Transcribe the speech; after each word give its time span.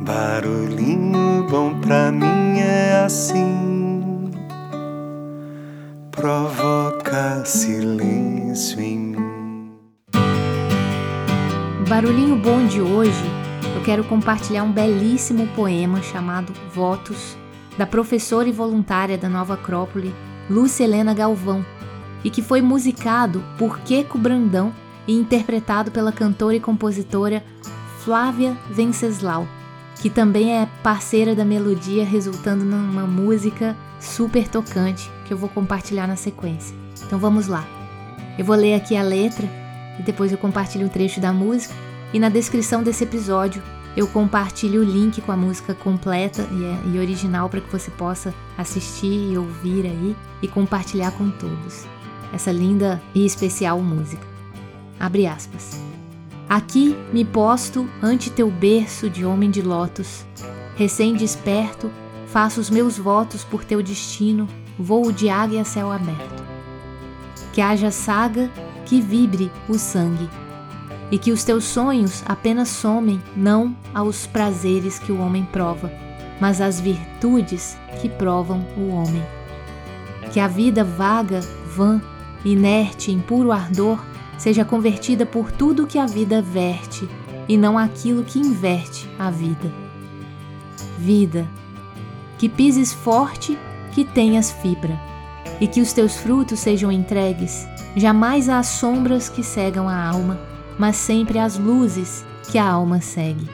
Barulhinho 0.00 1.44
bom 1.50 1.80
pra 1.80 2.12
mim 2.12 2.60
é 2.60 3.02
assim, 3.04 4.30
provoca 6.12 7.44
silêncio 7.44 8.80
em 8.80 8.96
mim. 8.96 9.72
Barulhinho 11.88 12.36
bom 12.36 12.64
de 12.64 12.80
hoje, 12.80 13.24
eu 13.74 13.82
quero 13.82 14.04
compartilhar 14.04 14.62
um 14.62 14.70
belíssimo 14.70 15.48
poema 15.48 16.00
chamado 16.00 16.52
Votos, 16.72 17.36
da 17.76 17.84
professora 17.84 18.48
e 18.48 18.52
voluntária 18.52 19.18
da 19.18 19.28
Nova 19.28 19.54
Acrópole, 19.54 20.14
Lúcia 20.48 20.84
Helena 20.84 21.12
Galvão, 21.12 21.66
e 22.22 22.30
que 22.30 22.40
foi 22.40 22.62
musicado 22.62 23.42
por 23.58 23.80
Queco 23.80 24.16
Brandão 24.16 24.72
e 25.08 25.12
interpretado 25.12 25.90
pela 25.90 26.12
cantora 26.12 26.54
e 26.54 26.60
compositora 26.60 27.42
Flávia 28.04 28.56
Venceslau 28.70 29.57
que 30.00 30.08
também 30.08 30.56
é 30.56 30.68
parceira 30.82 31.34
da 31.34 31.44
melodia, 31.44 32.04
resultando 32.04 32.64
numa 32.64 33.06
música 33.06 33.76
super 34.00 34.46
tocante 34.46 35.10
que 35.26 35.32
eu 35.32 35.38
vou 35.38 35.48
compartilhar 35.48 36.06
na 36.06 36.16
sequência. 36.16 36.76
Então 37.04 37.18
vamos 37.18 37.48
lá. 37.48 37.66
Eu 38.38 38.44
vou 38.44 38.54
ler 38.54 38.74
aqui 38.74 38.96
a 38.96 39.02
letra 39.02 39.48
e 39.98 40.02
depois 40.02 40.30
eu 40.30 40.38
compartilho 40.38 40.86
um 40.86 40.88
trecho 40.88 41.20
da 41.20 41.32
música 41.32 41.74
e 42.12 42.18
na 42.18 42.28
descrição 42.28 42.82
desse 42.82 43.04
episódio 43.04 43.62
eu 43.96 44.06
compartilho 44.06 44.80
o 44.80 44.84
link 44.84 45.20
com 45.20 45.32
a 45.32 45.36
música 45.36 45.74
completa 45.74 46.46
e, 46.52 46.96
é, 46.96 47.00
original 47.00 47.48
para 47.48 47.60
que 47.60 47.72
você 47.72 47.90
possa 47.90 48.32
assistir 48.56 49.32
e 49.32 49.36
ouvir 49.36 49.86
aí 49.86 50.16
e 50.40 50.46
compartilhar 50.46 51.10
com 51.12 51.30
todos. 51.30 51.84
Essa 52.32 52.52
linda 52.52 53.02
e 53.14 53.26
especial 53.26 53.80
música. 53.80 54.24
Abre 55.00 55.26
aspas. 55.26 55.87
Aqui 56.48 56.96
me 57.12 57.26
posto 57.26 57.86
ante 58.02 58.30
teu 58.30 58.50
berço 58.50 59.10
de 59.10 59.22
homem 59.22 59.50
de 59.50 59.60
lótus. 59.60 60.24
Recém-desperto, 60.76 61.90
faço 62.26 62.58
os 62.58 62.70
meus 62.70 62.96
votos 62.96 63.44
por 63.44 63.64
teu 63.64 63.82
destino, 63.82 64.48
voo 64.78 65.12
de 65.12 65.28
águia 65.28 65.60
a 65.60 65.64
céu 65.64 65.92
aberto. 65.92 66.42
Que 67.52 67.60
haja 67.60 67.90
saga, 67.90 68.50
que 68.86 68.98
vibre 68.98 69.52
o 69.68 69.74
sangue, 69.74 70.30
e 71.10 71.18
que 71.18 71.32
os 71.32 71.44
teus 71.44 71.64
sonhos 71.64 72.22
apenas 72.24 72.70
somem 72.70 73.22
não 73.36 73.76
aos 73.92 74.26
prazeres 74.26 74.98
que 74.98 75.12
o 75.12 75.20
homem 75.20 75.44
prova, 75.52 75.92
mas 76.40 76.62
às 76.62 76.80
virtudes 76.80 77.76
que 78.00 78.08
provam 78.08 78.64
o 78.74 78.88
homem. 78.88 79.22
Que 80.32 80.40
a 80.40 80.48
vida 80.48 80.82
vaga, 80.82 81.40
vã, 81.66 82.00
inerte 82.42 83.12
em 83.12 83.20
puro 83.20 83.52
ardor, 83.52 84.02
seja 84.38 84.64
convertida 84.64 85.26
por 85.26 85.50
tudo 85.50 85.86
que 85.86 85.98
a 85.98 86.06
vida 86.06 86.40
verte 86.40 87.08
e 87.48 87.56
não 87.56 87.76
aquilo 87.76 88.22
que 88.22 88.38
inverte 88.38 89.10
a 89.18 89.30
vida. 89.30 89.70
Vida, 90.96 91.48
que 92.38 92.48
pises 92.48 92.92
forte, 92.92 93.58
que 93.92 94.04
tenhas 94.04 94.50
fibra, 94.50 94.98
e 95.60 95.66
que 95.66 95.80
os 95.80 95.92
teus 95.92 96.16
frutos 96.16 96.60
sejam 96.60 96.92
entregues, 96.92 97.66
jamais 97.96 98.48
às 98.48 98.66
sombras 98.66 99.28
que 99.28 99.42
cegam 99.42 99.88
a 99.88 99.96
alma, 99.96 100.38
mas 100.78 100.96
sempre 100.96 101.38
às 101.38 101.58
luzes 101.58 102.24
que 102.50 102.58
a 102.58 102.68
alma 102.68 103.00
segue. 103.00 103.48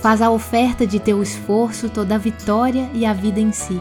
Faz 0.00 0.20
a 0.20 0.30
oferta 0.30 0.86
de 0.86 1.00
teu 1.00 1.22
esforço 1.22 1.88
toda 1.88 2.16
a 2.16 2.18
vitória 2.18 2.90
e 2.92 3.06
a 3.06 3.14
vida 3.14 3.40
em 3.40 3.52
si, 3.52 3.80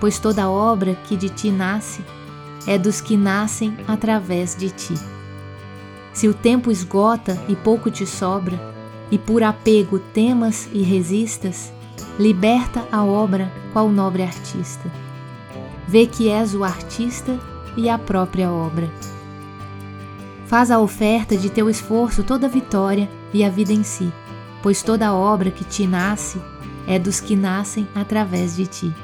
pois 0.00 0.18
toda 0.18 0.50
obra 0.50 0.96
que 1.06 1.16
de 1.16 1.28
ti 1.28 1.50
nasce 1.50 2.02
é 2.66 2.78
dos 2.78 3.00
que 3.00 3.16
nascem 3.16 3.76
através 3.86 4.54
de 4.54 4.70
ti. 4.70 4.94
Se 6.12 6.28
o 6.28 6.34
tempo 6.34 6.70
esgota 6.70 7.42
e 7.48 7.56
pouco 7.56 7.90
te 7.90 8.06
sobra, 8.06 8.60
e 9.10 9.18
por 9.18 9.42
apego 9.42 9.98
temas 9.98 10.68
e 10.72 10.82
resistas, 10.82 11.72
liberta 12.18 12.86
a 12.90 13.04
obra 13.04 13.52
qual 13.72 13.88
nobre 13.88 14.22
artista. 14.22 14.90
Vê 15.86 16.06
que 16.06 16.28
és 16.28 16.54
o 16.54 16.64
artista 16.64 17.38
e 17.76 17.88
a 17.88 17.98
própria 17.98 18.50
obra. 18.50 18.90
Faz 20.46 20.70
a 20.70 20.78
oferta 20.78 21.36
de 21.36 21.50
teu 21.50 21.68
esforço 21.68 22.22
toda 22.22 22.46
a 22.46 22.50
vitória 22.50 23.08
e 23.32 23.44
a 23.44 23.48
vida 23.48 23.72
em 23.72 23.82
si, 23.82 24.12
pois 24.62 24.82
toda 24.82 25.12
obra 25.12 25.50
que 25.50 25.64
te 25.64 25.86
nasce 25.86 26.40
é 26.86 26.98
dos 26.98 27.20
que 27.20 27.36
nascem 27.36 27.86
através 27.94 28.56
de 28.56 28.66
ti. 28.66 28.94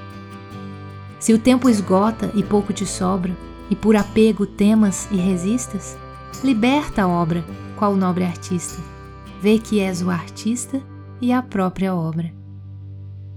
Se 1.18 1.32
o 1.32 1.38
tempo 1.38 1.68
esgota 1.68 2.30
e 2.34 2.42
pouco 2.42 2.72
te 2.72 2.86
sobra, 2.86 3.36
e 3.70 3.76
por 3.76 3.96
apego 3.96 4.46
temas 4.46 5.08
e 5.10 5.16
resistas, 5.16 5.96
liberta 6.42 7.02
a 7.02 7.08
obra, 7.08 7.44
qual 7.76 7.94
nobre 7.94 8.24
artista. 8.24 8.82
Vê 9.40 9.58
que 9.58 9.80
és 9.80 10.02
o 10.02 10.10
artista 10.10 10.82
e 11.20 11.32
a 11.32 11.42
própria 11.42 11.94
obra. 11.94 12.32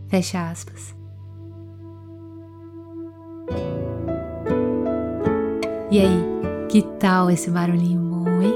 Fecha 0.07 0.49
aspas. 0.49 0.95
E 5.91 5.99
aí, 5.99 6.23
que 6.69 6.81
tal 6.99 7.29
esse 7.29 7.49
barulhinho 7.51 7.99
bom, 7.99 8.41
hein? 8.41 8.53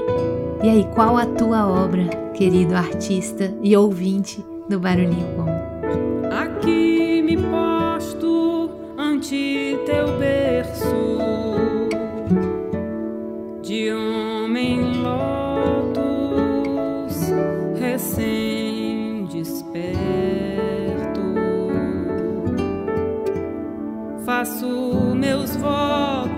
E 0.62 0.68
aí, 0.70 0.84
qual 0.94 1.18
a 1.18 1.26
tua 1.26 1.66
obra, 1.66 2.06
querido 2.32 2.74
artista 2.74 3.54
e 3.62 3.76
ouvinte 3.76 4.42
do 4.68 4.80
Barulhinho 4.80 5.36
Bom? 5.36 5.46
Aqui 6.32 6.85
Faço 24.26 25.14
meus 25.14 25.54
votos. 25.54 26.34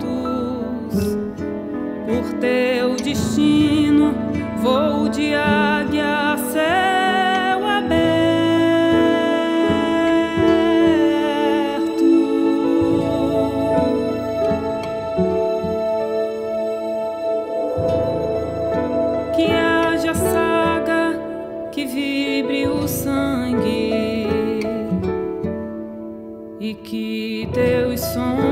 Por 2.05 2.39
teu 2.39 2.95
destino, 2.95 4.13
vou 4.61 5.09
de 5.09 5.33
águia 5.33 6.37
teus 28.19 28.48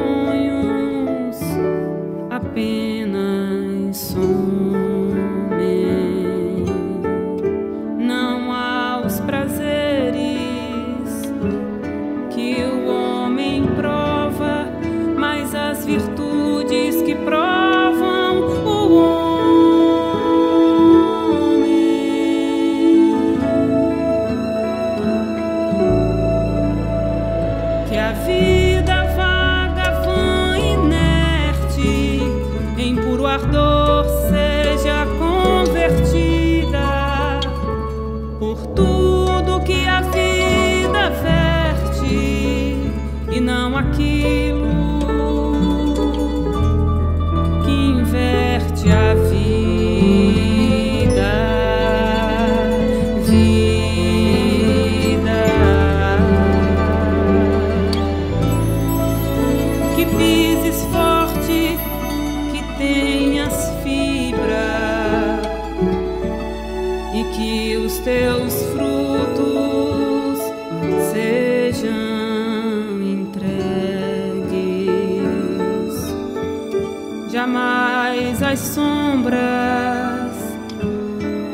Jamais 77.47 78.44
as 78.44 78.59
sombras 78.59 79.39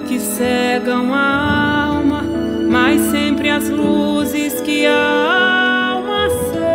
que 0.08 0.20
cegam 0.20 1.14
a 1.14 1.86
alma, 1.86 2.24
mas 2.68 3.00
sempre 3.12 3.52
as 3.52 3.70
luzes 3.70 4.60
que 4.62 4.88
a 4.88 5.92
alma 5.92 6.30
segue. 6.50 6.74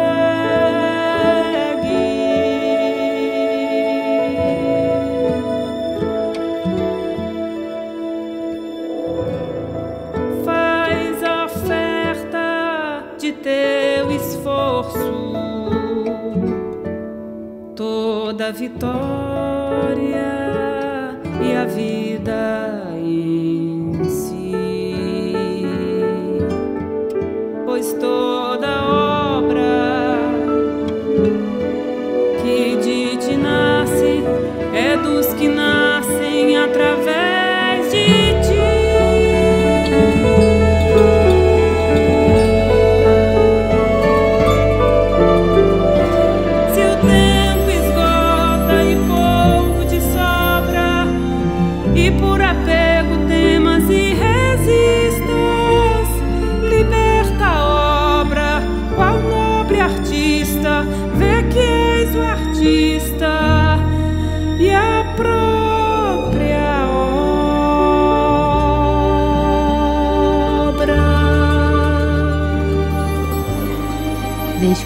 Faz 10.45 11.25
a 11.25 11.47
oferta 11.47 13.03
de 13.19 13.33
teu 13.33 14.13
esforço, 14.13 15.08
toda 18.49 18.53
vitória 18.53 20.19
e 21.43 21.55
a 21.55 21.65
vida 21.65 22.95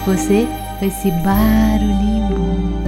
você 0.05 0.45
com 0.79 0.85
esse 0.85 1.09
barulhinho 1.11 2.27
bom. 2.35 2.82